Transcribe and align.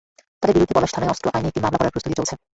তাদের 0.39 0.55
বিরুদ্ধে 0.55 0.75
পলাশ 0.77 0.91
থানায় 0.95 1.11
অস্ত্র 1.13 1.33
আইনে 1.35 1.49
একটি 1.49 1.61
মামলা 1.65 1.79
করার 1.79 1.93
প্রস্তুতি 1.93 2.15
চলছে। 2.19 2.35